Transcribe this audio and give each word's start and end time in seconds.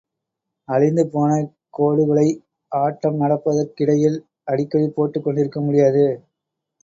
அழிந்துபோன 0.67 1.31
கோடுகளை 1.69 2.25
ஆட்டம் 2.71 3.19
நடப்பதற் 3.19 3.73
கிடையில் 3.73 4.17
அடிக்கடி 4.43 4.87
போட்டுக் 4.89 5.23
கொண்டிருக்க 5.23 5.61
முடியாது. 5.61 6.05